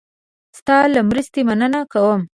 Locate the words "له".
0.93-1.01